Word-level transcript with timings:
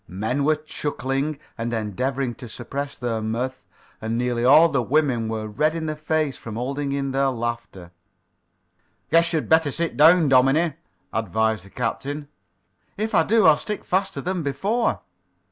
Men 0.07 0.43
were 0.45 0.55
chuckling 0.55 1.37
and 1.59 1.71
endeavoring 1.71 2.33
to 2.41 2.49
suppress 2.49 2.97
their 2.97 3.21
mirth, 3.21 3.63
and 4.01 4.17
nearly 4.17 4.43
all 4.43 4.67
the 4.67 4.81
women 4.81 5.27
were 5.27 5.47
red 5.47 5.75
in 5.75 5.85
the 5.85 5.95
face 5.95 6.35
from 6.35 6.55
holding 6.55 6.91
in 6.91 7.11
their 7.11 7.27
laughter. 7.29 7.91
"Guess 9.11 9.31
you'd 9.31 9.47
better 9.47 9.69
sit 9.69 9.95
down, 9.97 10.27
dominie," 10.27 10.73
advised 11.13 11.65
the 11.65 11.69
captain. 11.69 12.29
"If 12.97 13.13
I 13.13 13.21
do, 13.21 13.45
I'll 13.45 13.57
stick 13.57 13.83
faster 13.83 14.21
than 14.21 14.41
before." 14.41 15.01